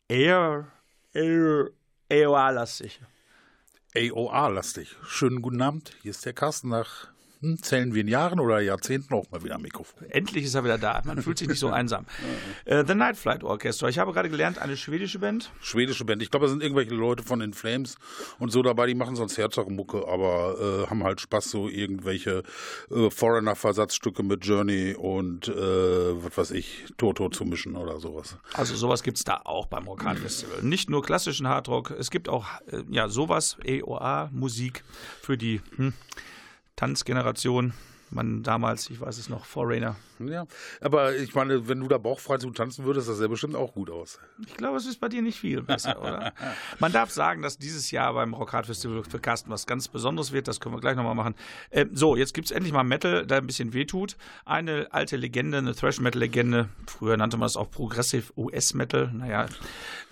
eher, 0.07 0.71
eher, 1.11 1.69
eher-lastig. 2.07 3.01
AOA-lastig. 3.93 4.95
Schönen 5.05 5.41
guten 5.41 5.61
Abend. 5.61 5.97
Hier 6.01 6.11
ist 6.11 6.25
der 6.25 6.31
Carsten 6.31 6.69
nach 6.69 7.12
hm, 7.43 7.61
zählen 7.61 7.93
wir 7.93 8.01
in 8.01 8.07
Jahren 8.07 8.39
oder 8.39 8.61
Jahrzehnten 8.61 9.13
auch 9.13 9.29
mal 9.29 9.43
wieder 9.43 9.55
am 9.55 9.61
Mikrofon. 9.61 10.09
Endlich 10.09 10.45
ist 10.45 10.55
er 10.55 10.63
wieder 10.63 10.77
da. 10.77 11.01
Man 11.03 11.21
fühlt 11.21 11.37
sich 11.37 11.49
nicht 11.49 11.59
so 11.59 11.69
einsam. 11.69 12.05
Äh, 12.65 12.85
The 12.87 12.95
Night 12.95 13.17
Flight 13.17 13.43
Orchestra. 13.43 13.89
Ich 13.89 13.99
habe 13.99 14.13
gerade 14.13 14.29
gelernt, 14.29 14.57
eine 14.57 14.77
schwedische 14.77 15.19
Band. 15.19 15.51
Schwedische 15.59 16.05
Band. 16.05 16.21
Ich 16.21 16.31
glaube, 16.31 16.45
da 16.45 16.49
sind 16.49 16.63
irgendwelche 16.63 16.93
Leute 16.93 17.23
von 17.23 17.39
den 17.39 17.53
Flames 17.53 17.97
und 18.39 18.51
so 18.51 18.61
dabei, 18.61 18.85
die 18.87 18.95
machen 18.95 19.15
sonst 19.15 19.37
Herzogmucke, 19.37 20.07
aber 20.07 20.83
äh, 20.85 20.89
haben 20.89 21.03
halt 21.03 21.19
Spaß, 21.19 21.51
so 21.51 21.67
irgendwelche 21.67 22.43
äh, 22.89 23.09
Foreigner-Versatzstücke 23.09 24.23
mit 24.23 24.45
Journey 24.45 24.95
und 24.97 25.49
äh, 25.49 25.53
was 25.53 26.37
weiß 26.37 26.51
ich, 26.51 26.85
Toto 26.97 27.29
zu 27.29 27.43
mischen 27.43 27.75
oder 27.75 27.99
sowas. 27.99 28.37
Also 28.53 28.75
sowas 28.75 29.03
gibt 29.03 29.17
es 29.17 29.23
da 29.25 29.41
auch 29.43 29.65
beim 29.65 29.87
Rockart 29.87 30.19
Festival. 30.19 30.61
Nicht 30.61 30.89
nur 30.89 31.03
klassischen 31.03 31.47
Hardrock, 31.47 31.91
es 31.91 32.09
gibt 32.11 32.29
auch 32.29 32.45
äh, 32.67 32.83
ja 32.89 33.09
sowas, 33.09 33.57
EOA-Musik 33.65 34.83
für 35.21 35.37
die 35.37 35.61
hm, 35.75 35.93
Tanzgeneration. 36.75 37.73
Man 38.09 38.43
damals, 38.43 38.89
ich 38.89 39.01
weiß 39.01 39.17
es 39.17 39.29
noch, 39.29 39.45
Foreigner. 39.45 39.95
Ja, 40.19 40.45
aber 40.81 41.15
ich 41.15 41.33
meine, 41.35 41.67
wenn 41.67 41.79
du 41.79 41.87
da 41.87 41.97
bauchfrei 41.97 42.37
zu 42.37 42.49
tanzen 42.51 42.85
würdest, 42.85 43.09
das 43.09 43.17
sähe 43.17 43.29
bestimmt 43.29 43.55
auch 43.55 43.73
gut 43.73 43.89
aus. 43.89 44.19
Ich 44.45 44.55
glaube, 44.55 44.77
es 44.77 44.85
ist 44.85 44.99
bei 44.99 45.09
dir 45.09 45.21
nicht 45.21 45.39
viel 45.39 45.61
besser, 45.61 46.01
oder? 46.01 46.33
Man 46.79 46.91
darf 46.91 47.11
sagen, 47.11 47.41
dass 47.41 47.57
dieses 47.57 47.91
Jahr 47.91 48.13
beim 48.13 48.33
Rockhard 48.33 48.65
Festival 48.65 49.03
für 49.03 49.19
Carsten 49.19 49.49
was 49.49 49.65
ganz 49.65 49.87
Besonderes 49.87 50.31
wird. 50.31 50.47
Das 50.47 50.59
können 50.59 50.75
wir 50.75 50.81
gleich 50.81 50.95
nochmal 50.95 51.15
machen. 51.15 51.35
Ähm, 51.71 51.89
so, 51.93 52.15
jetzt 52.15 52.33
gibt 52.33 52.45
es 52.45 52.51
endlich 52.51 52.73
mal 52.73 52.83
Metal, 52.83 53.25
der 53.25 53.37
ein 53.37 53.47
bisschen 53.47 53.73
wehtut. 53.73 54.17
Eine 54.45 54.87
alte 54.91 55.17
Legende, 55.17 55.57
eine 55.57 55.75
Thrash-Metal-Legende. 55.75 56.69
Früher 56.87 57.17
nannte 57.17 57.37
man 57.37 57.47
es 57.47 57.57
auch 57.57 57.69
Progressive 57.69 58.31
US-Metal. 58.37 59.11
Naja, 59.13 59.47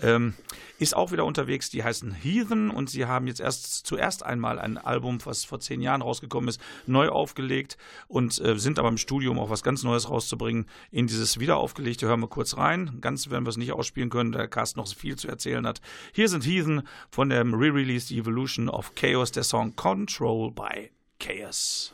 ähm, 0.02 0.34
ist 0.82 0.96
auch 0.96 1.12
wieder 1.12 1.26
unterwegs. 1.26 1.70
Die 1.70 1.84
heißen 1.84 2.12
Heathen 2.12 2.72
und 2.72 2.90
sie 2.90 3.06
haben 3.06 3.28
jetzt 3.28 3.40
erst 3.40 3.86
zuerst 3.86 4.24
einmal 4.24 4.58
ein 4.58 4.78
Album, 4.80 5.20
was 5.26 5.46
vor 5.46 5.60
zehn 5.60 5.80
Jahren 5.82 6.02
rausgekommen 6.02 6.50
ist, 6.50 6.60
neu 6.88 7.10
aufgelegt 7.10 7.78
und 8.08 8.40
äh, 8.42 8.58
sind 8.58 8.80
aber 8.80 8.90
im 8.90 8.98
Studium 8.98 9.38
auch 9.38 9.52
was 9.52 9.62
ganz 9.62 9.84
Neues 9.84 9.91
rauszubringen. 10.10 10.66
In 10.92 11.08
dieses 11.08 11.40
wiederaufgelegte 11.40 12.08
hören 12.08 12.22
wir 12.22 12.28
kurz 12.28 12.58
rein. 12.58 12.98
Ganz 13.02 13.30
werden 13.30 13.46
wir 13.46 13.50
es 13.50 13.58
nicht 13.58 13.72
ausspielen 13.72 14.10
können, 14.10 14.32
da 14.32 14.40
der 14.40 14.48
Cast 14.48 14.78
noch 14.78 14.88
viel 14.88 15.16
zu 15.16 15.28
erzählen 15.28 15.66
hat. 15.66 15.82
Hier 16.14 16.30
sind 16.30 16.46
Heathen 16.46 16.84
von 17.10 17.30
dem 17.30 17.54
Re-Release 17.54 18.14
Evolution 18.14 18.70
of 18.70 18.96
Chaos, 18.96 19.32
der 19.32 19.44
Song 19.44 19.76
Control 19.76 20.52
by 20.52 20.92
Chaos. 21.20 21.94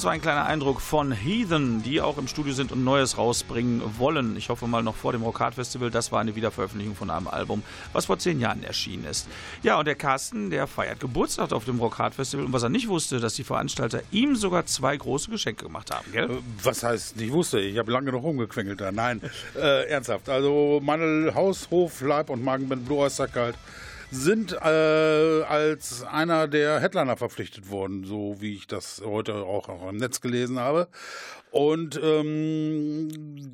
Das 0.00 0.06
war 0.06 0.12
ein 0.12 0.22
kleiner 0.22 0.46
Eindruck 0.46 0.80
von 0.80 1.12
Heathen, 1.12 1.82
die 1.82 2.00
auch 2.00 2.16
im 2.16 2.26
Studio 2.26 2.54
sind 2.54 2.72
und 2.72 2.82
Neues 2.82 3.18
rausbringen 3.18 3.82
wollen. 3.98 4.34
Ich 4.38 4.48
hoffe 4.48 4.66
mal 4.66 4.82
noch 4.82 4.96
vor 4.96 5.12
dem 5.12 5.20
Rock 5.22 5.40
Hard 5.40 5.56
Festival. 5.56 5.90
Das 5.90 6.10
war 6.10 6.22
eine 6.22 6.34
Wiederveröffentlichung 6.34 6.96
von 6.96 7.10
einem 7.10 7.28
Album, 7.28 7.62
was 7.92 8.06
vor 8.06 8.18
zehn 8.18 8.40
Jahren 8.40 8.62
erschienen 8.62 9.04
ist. 9.04 9.28
Ja, 9.62 9.78
und 9.78 9.84
der 9.84 9.96
Carsten, 9.96 10.48
der 10.48 10.66
feiert 10.66 11.00
Geburtstag 11.00 11.52
auf 11.52 11.66
dem 11.66 11.80
Rock 11.80 11.98
Hard 11.98 12.14
Festival. 12.14 12.46
Und 12.46 12.54
was 12.54 12.62
er 12.62 12.70
nicht 12.70 12.88
wusste, 12.88 13.20
dass 13.20 13.34
die 13.34 13.44
Veranstalter 13.44 14.00
ihm 14.10 14.36
sogar 14.36 14.64
zwei 14.64 14.96
große 14.96 15.30
Geschenke 15.30 15.66
gemacht 15.66 15.94
haben, 15.94 16.10
gell? 16.12 16.30
Äh, 16.30 16.38
Was 16.62 16.82
heißt, 16.82 17.20
ich 17.20 17.30
wusste, 17.30 17.60
ich 17.60 17.76
habe 17.76 17.92
lange 17.92 18.10
noch 18.10 18.22
rumgequengelt 18.22 18.80
da. 18.80 18.92
Nein, 18.92 19.20
äh, 19.54 19.86
ernsthaft. 19.86 20.30
Also 20.30 20.80
meine 20.82 21.34
Haus, 21.34 21.68
Hof, 21.70 22.00
Leib 22.00 22.30
und 22.30 22.42
Magenband 22.42 22.86
Blue 22.86 23.00
Oyster 23.00 23.28
Cult 23.28 23.56
sind 24.10 24.52
äh, 24.52 25.42
als 25.42 26.02
einer 26.02 26.48
der 26.48 26.80
Headliner 26.80 27.16
verpflichtet 27.16 27.70
worden, 27.70 28.04
so 28.04 28.36
wie 28.40 28.54
ich 28.54 28.66
das 28.66 29.02
heute 29.04 29.34
auch, 29.34 29.68
auch 29.68 29.88
im 29.88 29.96
Netz 29.96 30.20
gelesen 30.20 30.58
habe. 30.58 30.88
Und 31.50 31.98
ähm, 32.02 33.08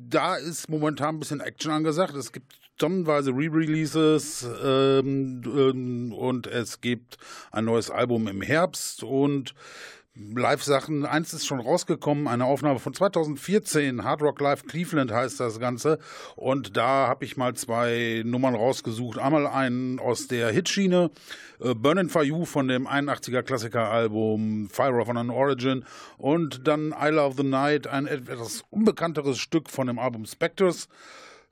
da 0.09 0.35
ist 0.35 0.69
momentan 0.69 1.15
ein 1.15 1.19
bisschen 1.19 1.39
Action 1.39 1.71
angesagt. 1.71 2.15
Es 2.15 2.31
gibt 2.31 2.53
tonnenweise 2.77 3.31
Re-Releases 3.31 4.47
ähm, 4.63 5.41
ähm, 5.45 6.13
und 6.13 6.47
es 6.47 6.81
gibt 6.81 7.17
ein 7.51 7.65
neues 7.65 7.89
Album 7.89 8.27
im 8.27 8.41
Herbst 8.41 9.03
und 9.03 9.53
Live-Sachen. 10.35 11.05
Eins 11.05 11.33
ist 11.33 11.45
schon 11.45 11.59
rausgekommen, 11.59 12.27
eine 12.27 12.45
Aufnahme 12.45 12.79
von 12.79 12.93
2014, 12.93 14.03
Hard 14.03 14.21
Rock 14.21 14.41
Live 14.41 14.65
Cleveland 14.65 15.11
heißt 15.11 15.39
das 15.39 15.59
Ganze. 15.59 15.99
Und 16.35 16.75
da 16.75 17.07
habe 17.07 17.25
ich 17.25 17.37
mal 17.37 17.53
zwei 17.53 18.23
Nummern 18.25 18.55
rausgesucht. 18.55 19.19
Einmal 19.19 19.45
einen 19.45 19.99
aus 19.99 20.27
der 20.27 20.49
Hitschiene, 20.49 21.11
äh, 21.59 21.73
Burnin' 21.75 22.09
For 22.09 22.23
You 22.23 22.45
von 22.45 22.67
dem 22.67 22.87
81er 22.87 23.43
Klassiker-Album 23.43 24.69
Fire 24.71 24.99
of 24.99 25.09
an 25.09 25.29
Origin 25.29 25.85
und 26.17 26.67
dann 26.67 26.93
I 26.99 27.09
Love 27.09 27.35
the 27.37 27.47
Night, 27.47 27.87
ein 27.87 28.07
etwas 28.07 28.63
unbekannteres 28.69 29.37
Stück 29.37 29.69
von 29.69 29.87
dem 29.87 29.99
Album 29.99 30.25
Spectres. 30.25 30.89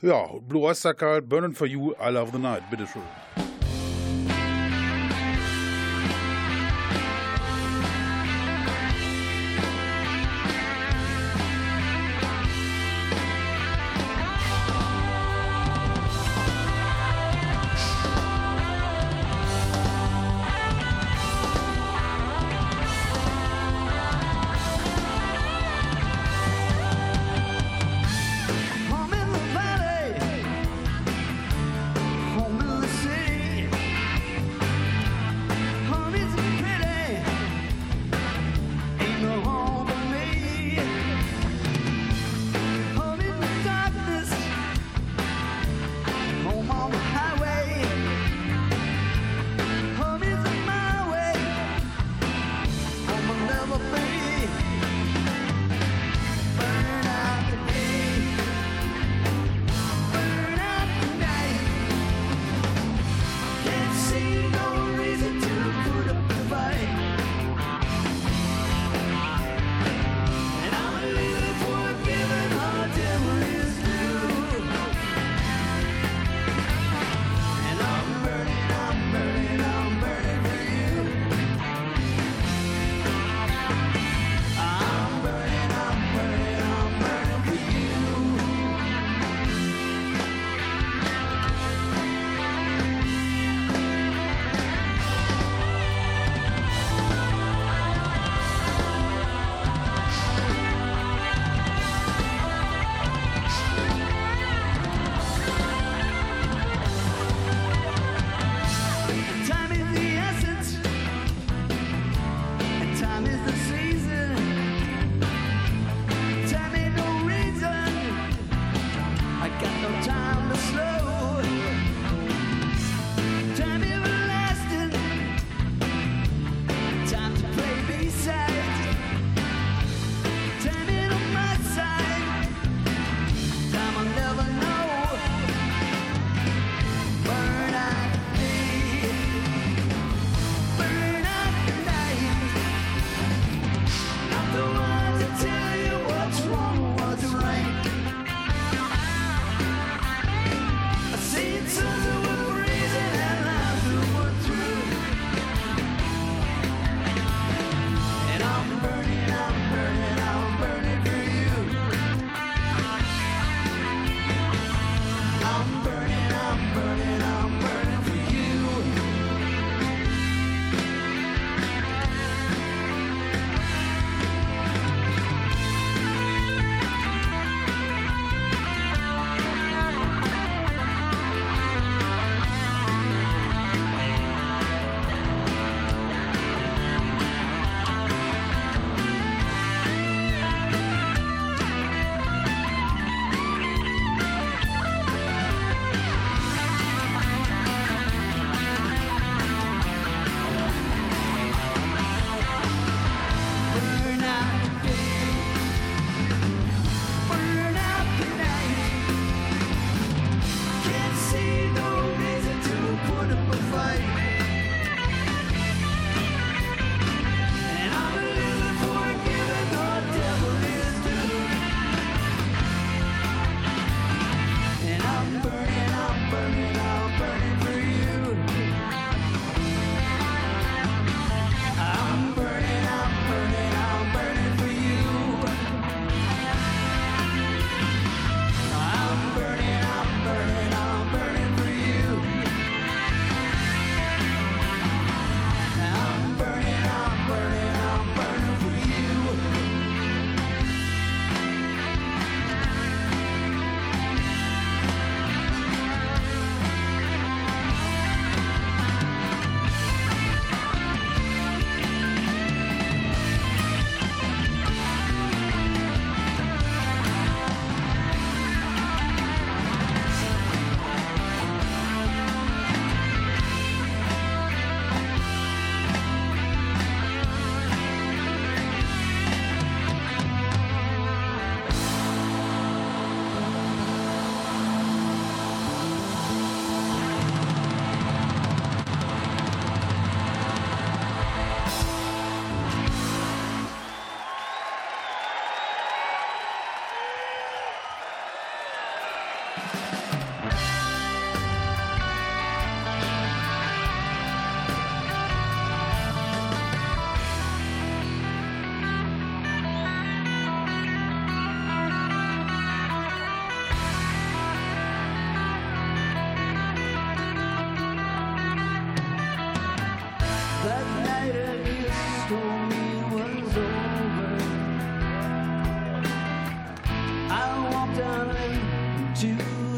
Ja, 0.01 0.25
Blue 0.41 0.63
Oyster 0.63 0.93
Cult, 0.93 1.29
Burnin' 1.29 1.53
For 1.53 1.67
You, 1.67 1.93
I 1.93 2.09
Love 2.09 2.31
the 2.33 2.39
Night, 2.39 2.69
bitteschön. 2.69 3.01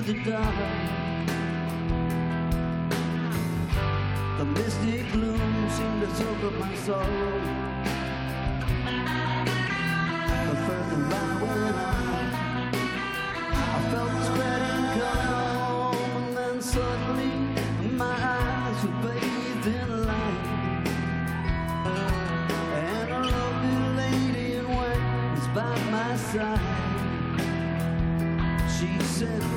the 0.08 0.14
dark. 0.24 0.55
The 4.38 4.45
misty 4.45 5.03
gloom 5.12 5.70
seemed 5.70 6.01
to 6.01 6.16
soak 6.16 6.43
up 6.45 6.53
my 6.53 6.76
soul. 6.76 7.03
The 10.47 10.55
further 10.66 11.01
I 11.12 11.43
went 11.43 11.76
on, 11.76 12.24
I 13.51 13.80
felt 13.91 14.12
the 14.12 14.22
spreading 14.30 14.86
cold, 14.95 15.95
and 16.16 16.38
then 16.38 16.62
suddenly 16.62 17.34
my 17.91 18.16
eyes 18.16 18.80
were 18.86 18.97
bathed 19.03 19.68
in 19.68 19.89
light. 20.05 20.88
And 22.76 23.12
a 23.12 23.14
lovely 23.36 23.78
lady 23.97 24.47
in 24.55 24.66
white 24.70 25.05
was 25.34 25.47
by 25.49 25.76
my 25.91 26.16
side. 26.16 26.62
She 28.72 28.89
said. 29.03 29.57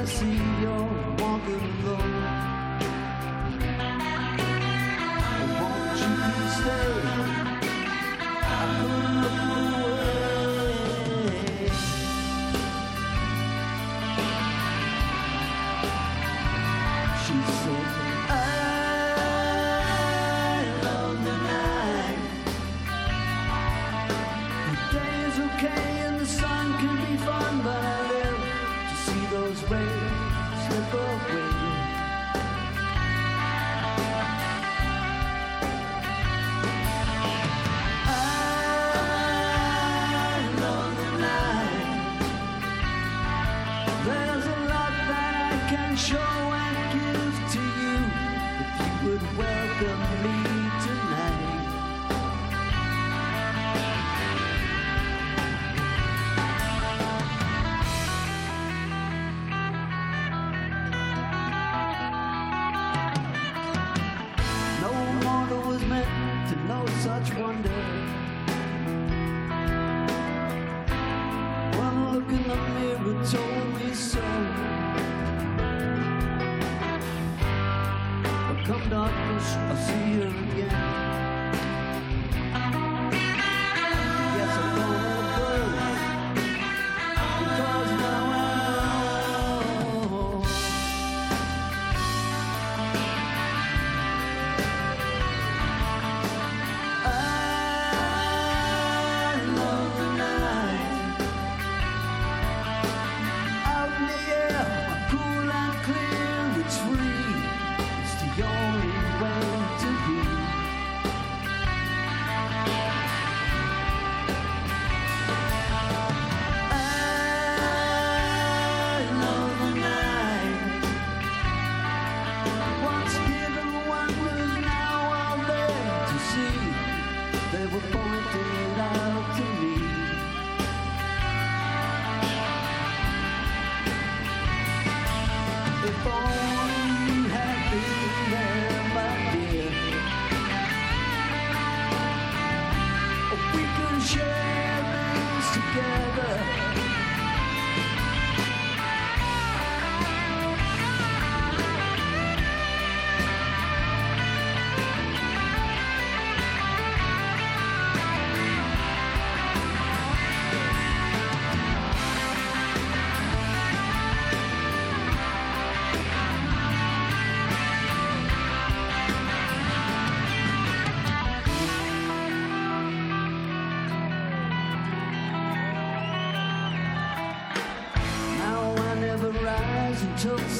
I 0.00 0.04
see 0.06 0.40
you're 0.62 0.88
walking 1.18 1.60
alone. 1.84 2.09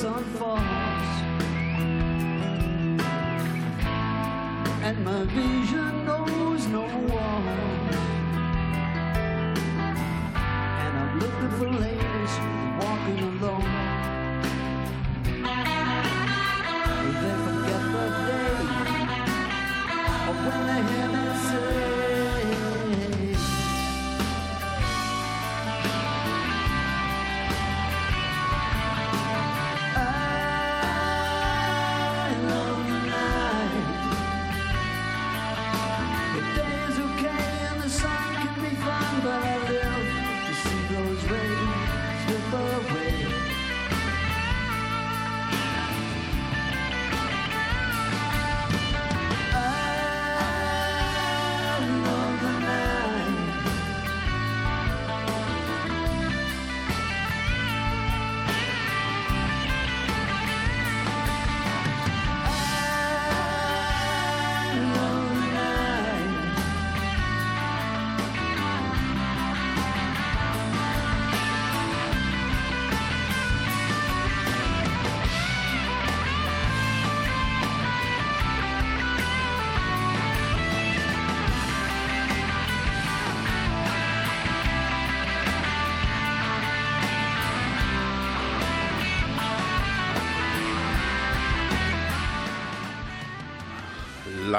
Sunfall. 0.01 0.70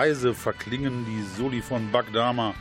Leise 0.02 0.34
verklingen 0.34 1.06
die 1.06 1.24
Soli 1.38 1.62
von 1.62 1.92
Bagdama. 1.92 2.56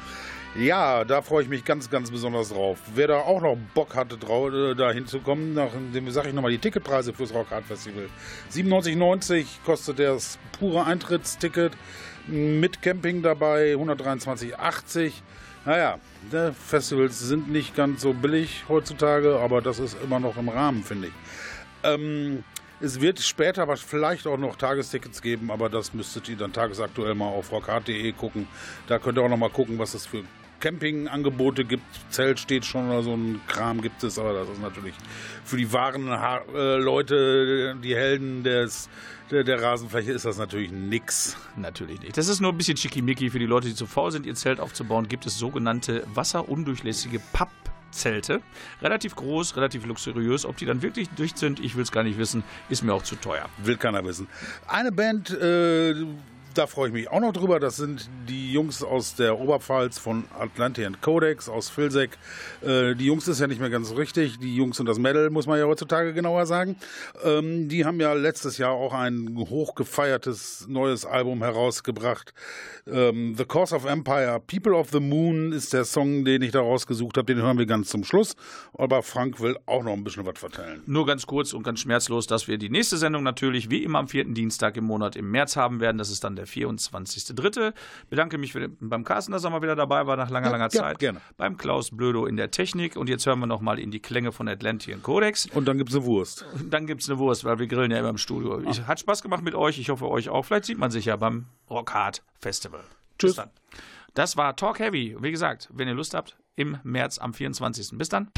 Ja, 0.58 1.04
da 1.04 1.22
freue 1.22 1.44
ich 1.44 1.48
mich 1.48 1.64
ganz, 1.64 1.88
ganz 1.88 2.10
besonders 2.10 2.50
drauf. 2.50 2.78
Wer 2.94 3.06
da 3.06 3.20
auch 3.20 3.40
noch 3.40 3.56
Bock 3.72 3.94
hatte, 3.94 4.16
äh, 4.16 4.74
da 4.74 4.92
hinzukommen, 4.92 5.54
nachdem 5.54 6.10
sage 6.10 6.28
ich 6.28 6.34
nochmal 6.34 6.50
die 6.50 6.58
Ticketpreise 6.58 7.14
fürs 7.14 7.32
Rock 7.32 7.50
Hard 7.50 7.64
Festival. 7.64 8.10
97,90 8.52 9.46
kostet 9.64 10.00
das 10.00 10.38
pure 10.58 10.84
Eintrittsticket 10.84 11.72
mit 12.26 12.82
Camping 12.82 13.22
dabei, 13.22 13.74
123,80. 13.74 15.12
Naja, 15.64 15.98
ne, 16.30 16.52
Festivals 16.52 17.20
sind 17.20 17.50
nicht 17.50 17.74
ganz 17.74 18.02
so 18.02 18.12
billig 18.12 18.64
heutzutage, 18.68 19.38
aber 19.38 19.62
das 19.62 19.78
ist 19.78 19.96
immer 20.02 20.20
noch 20.20 20.36
im 20.36 20.50
Rahmen, 20.50 20.82
finde 20.82 21.08
ich. 21.08 21.14
Ähm, 21.84 22.44
es 22.80 23.00
wird 23.00 23.20
später 23.20 23.68
was 23.68 23.80
vielleicht 23.80 24.26
auch 24.26 24.38
noch 24.38 24.56
Tagestickets 24.56 25.22
geben, 25.22 25.50
aber 25.50 25.68
das 25.68 25.92
müsstet 25.94 26.28
ihr 26.28 26.36
dann 26.36 26.52
tagesaktuell 26.52 27.14
mal 27.14 27.28
auf 27.28 27.52
rockhard.de 27.52 28.12
gucken. 28.12 28.48
Da 28.86 28.98
könnt 28.98 29.18
ihr 29.18 29.22
auch 29.22 29.28
noch 29.28 29.36
mal 29.36 29.50
gucken, 29.50 29.78
was 29.78 29.94
es 29.94 30.06
für 30.06 30.24
Campingangebote 30.60 31.64
gibt. 31.64 31.84
Zelt 32.10 32.38
steht 32.38 32.64
schon 32.64 32.88
oder 32.88 33.02
so 33.02 33.14
ein 33.14 33.40
Kram 33.48 33.80
gibt 33.80 34.04
es, 34.04 34.18
aber 34.18 34.32
das 34.32 34.48
ist 34.48 34.60
natürlich 34.62 34.94
für 35.44 35.56
die 35.56 35.72
wahren 35.72 36.10
ha 36.10 36.42
äh, 36.54 36.76
Leute, 36.76 37.76
die 37.82 37.94
Helden 37.94 38.44
des, 38.44 38.88
der, 39.30 39.42
der 39.42 39.60
Rasenfläche, 39.60 40.12
ist 40.12 40.24
das 40.24 40.38
natürlich 40.38 40.70
nix. 40.70 41.36
Natürlich 41.56 42.00
nicht. 42.00 42.16
Das 42.16 42.28
ist 42.28 42.40
nur 42.40 42.52
ein 42.52 42.58
bisschen 42.58 42.76
schickimicki 42.76 43.30
für 43.30 43.38
die 43.38 43.46
Leute, 43.46 43.68
die 43.68 43.74
zu 43.74 43.86
faul 43.86 44.12
sind, 44.12 44.26
ihr 44.26 44.34
Zelt 44.34 44.60
aufzubauen. 44.60 45.08
Gibt 45.08 45.26
es 45.26 45.38
sogenannte 45.38 46.04
wasserundurchlässige 46.14 47.20
Pappzelte. 47.90 48.40
Relativ 48.82 49.16
groß, 49.16 49.56
relativ 49.56 49.84
luxuriös. 49.84 50.44
Ob 50.46 50.56
die 50.56 50.66
dann 50.66 50.82
wirklich 50.82 51.08
dicht 51.10 51.38
sind, 51.38 51.60
ich 51.60 51.76
will 51.76 51.82
es 51.82 51.92
gar 51.92 52.02
nicht 52.02 52.18
wissen. 52.18 52.42
Ist 52.68 52.82
mir 52.82 52.94
auch 52.94 53.02
zu 53.02 53.16
teuer. 53.16 53.48
Will 53.58 53.76
keiner 53.76 54.04
wissen. 54.04 54.28
Eine 54.68 54.92
Band, 54.92 55.30
äh, 55.30 55.94
da 56.54 56.66
freue 56.66 56.88
ich 56.88 56.92
mich 56.92 57.10
auch 57.10 57.20
noch 57.20 57.32
drüber. 57.32 57.60
Das 57.60 57.76
sind 57.76 58.08
die 58.28 58.52
Jungs 58.52 58.82
aus 58.82 59.14
der 59.14 59.38
Oberpfalz 59.38 59.98
von 59.98 60.24
Atlantean 60.38 61.00
Codex 61.00 61.48
aus 61.48 61.76
Vilseck. 61.76 62.18
Äh, 62.62 62.94
die 62.94 63.06
Jungs 63.06 63.28
ist 63.28 63.40
ja 63.40 63.46
nicht 63.46 63.60
mehr 63.60 63.70
ganz 63.70 63.94
richtig. 63.96 64.38
Die 64.38 64.56
Jungs 64.56 64.80
und 64.80 64.86
das 64.86 64.98
Metal, 64.98 65.30
muss 65.30 65.46
man 65.46 65.58
ja 65.58 65.66
heutzutage 65.66 66.12
genauer 66.12 66.46
sagen. 66.46 66.76
Ähm, 67.24 67.68
die 67.68 67.84
haben 67.84 68.00
ja 68.00 68.12
letztes 68.12 68.58
Jahr 68.58 68.72
auch 68.72 68.92
ein 68.92 69.36
hochgefeiertes 69.36 70.66
neues 70.68 71.06
Album 71.06 71.42
herausgebracht. 71.42 72.34
Ähm, 72.86 73.34
the 73.36 73.44
Cause 73.44 73.74
of 73.74 73.84
Empire, 73.84 74.40
People 74.46 74.74
of 74.74 74.90
the 74.90 75.00
Moon 75.00 75.52
ist 75.52 75.72
der 75.72 75.84
Song, 75.84 76.24
den 76.24 76.42
ich 76.42 76.52
da 76.52 76.60
rausgesucht 76.60 77.16
habe. 77.16 77.26
Den 77.26 77.42
hören 77.42 77.58
wir 77.58 77.66
ganz 77.66 77.90
zum 77.90 78.04
Schluss. 78.04 78.34
Aber 78.76 79.02
Frank 79.02 79.40
will 79.40 79.56
auch 79.66 79.82
noch 79.82 79.92
ein 79.92 80.04
bisschen 80.04 80.26
was 80.26 80.38
vertellen. 80.38 80.82
Nur 80.86 81.06
ganz 81.06 81.26
kurz 81.26 81.52
und 81.52 81.62
ganz 81.62 81.80
schmerzlos, 81.80 82.26
dass 82.26 82.48
wir 82.48 82.58
die 82.58 82.70
nächste 82.70 82.96
Sendung 82.96 83.22
natürlich 83.22 83.70
wie 83.70 83.82
immer 83.82 83.98
am 83.98 84.08
vierten 84.08 84.34
Dienstag 84.34 84.76
im 84.76 84.84
Monat 84.84 85.16
im 85.16 85.30
März 85.30 85.56
haben 85.56 85.80
werden. 85.80 85.98
Das 85.98 86.10
ist 86.10 86.24
dann 86.24 86.36
der 86.36 86.39
24.3. 86.44 87.72
Bedanke 88.08 88.38
mich 88.38 88.52
für 88.52 88.60
den, 88.60 88.76
beim 88.80 89.04
Carsten, 89.04 89.32
dass 89.32 89.44
er 89.44 89.50
mal 89.50 89.62
wieder 89.62 89.76
dabei 89.76 90.06
war 90.06 90.16
nach 90.16 90.30
langer, 90.30 90.46
Ja, 90.46 90.52
langer 90.52 90.64
ja, 90.72 90.80
Zeit. 90.80 90.98
gerne. 90.98 91.20
Beim 91.36 91.56
Klaus 91.56 91.90
Blödo 91.90 92.26
in 92.26 92.36
der 92.36 92.50
Technik. 92.50 92.96
Und 92.96 93.08
jetzt 93.08 93.26
hören 93.26 93.40
wir 93.40 93.46
nochmal 93.46 93.78
in 93.78 93.90
die 93.90 94.00
Klänge 94.00 94.32
von 94.32 94.48
Atlantean 94.48 95.02
Codex. 95.02 95.46
Und 95.52 95.66
dann 95.66 95.78
gibt's 95.78 95.94
eine 95.94 96.04
Wurst. 96.04 96.44
Dann 96.68 96.86
gibt 96.86 97.02
es 97.02 97.08
eine 97.08 97.18
Wurst, 97.18 97.44
weil 97.44 97.58
wir 97.58 97.66
grillen 97.66 97.90
ja 97.90 97.98
immer 97.98 98.10
im 98.10 98.18
Studio. 98.18 98.60
Ich, 98.68 98.86
hat 98.86 99.00
Spaß 99.00 99.22
gemacht 99.22 99.42
mit 99.42 99.54
euch. 99.54 99.78
Ich 99.78 99.90
hoffe, 99.90 100.08
euch 100.08 100.28
auch. 100.28 100.44
Vielleicht 100.44 100.64
sieht 100.66 100.78
man 100.78 100.90
sich 100.90 101.06
ja 101.06 101.16
beim 101.16 101.46
Rockhard 101.68 102.22
Festival. 102.38 102.80
Tschüss. 103.18 103.30
Bis 103.30 103.36
dann. 103.36 103.50
Das 104.14 104.36
war 104.36 104.56
Talk 104.56 104.78
Heavy. 104.80 105.16
Wie 105.20 105.30
gesagt, 105.30 105.68
wenn 105.72 105.86
ihr 105.88 105.94
Lust 105.94 106.14
habt, 106.14 106.36
im 106.56 106.78
März 106.82 107.18
am 107.18 107.32
24. 107.32 107.96
Bis 107.96 108.08
dann. 108.08 108.30